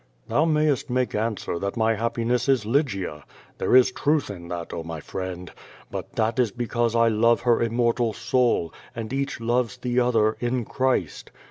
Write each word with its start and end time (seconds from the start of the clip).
Thou 0.27 0.45
mayest 0.45 0.89
make 0.89 1.13
answer 1.13 1.59
that 1.59 1.77
my 1.77 1.93
happiness 1.93 2.49
is 2.49 2.65
Lygia. 2.65 3.23
There 3.59 3.75
is 3.75 3.91
truth 3.91 4.31
in 4.31 4.47
that, 4.47 4.73
oh, 4.73 4.81
my 4.81 4.99
friend. 4.99 5.51
But 5.91 6.13
that 6.13 6.39
is 6.39 6.49
because 6.49 6.95
I 6.95 7.07
love 7.07 7.41
her 7.41 7.61
immortal 7.61 8.11
soul, 8.11 8.73
and 8.95 9.13
each 9.13 9.39
loves 9.39 9.77
the 9.77 9.99
other 9.99 10.37
in 10.39 10.65
Christ. 10.65 11.29